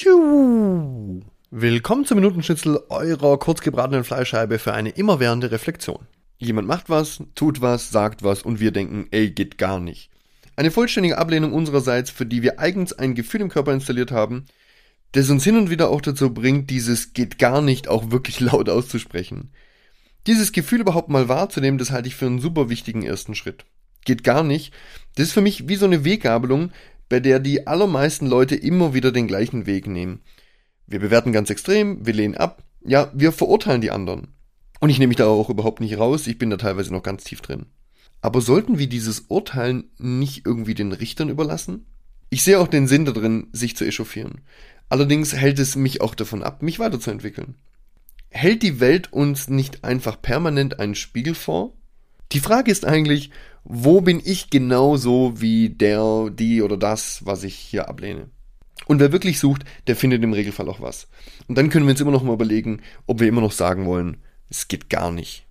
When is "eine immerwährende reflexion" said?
4.72-6.06